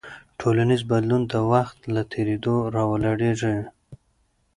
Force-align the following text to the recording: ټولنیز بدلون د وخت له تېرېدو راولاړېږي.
ټولنیز 0.39 0.81
بدلون 0.91 1.21
د 1.31 1.33
وخت 1.51 1.77
له 1.93 2.01
تېرېدو 2.11 2.55
راولاړېږي. 2.75 3.55